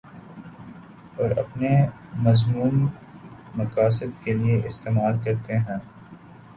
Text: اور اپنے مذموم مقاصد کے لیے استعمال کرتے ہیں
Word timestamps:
اور 1.17 1.31
اپنے 1.37 1.69
مذموم 2.23 2.87
مقاصد 3.55 4.23
کے 4.23 4.33
لیے 4.33 4.61
استعمال 4.65 5.19
کرتے 5.23 5.57
ہیں 5.59 5.77